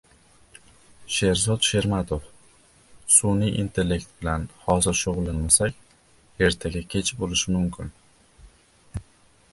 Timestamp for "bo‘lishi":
7.21-7.59